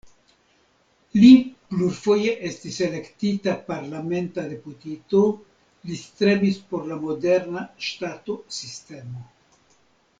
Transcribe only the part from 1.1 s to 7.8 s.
Li plurfoje estis elektita parlamenta deputito, li strebis por la moderna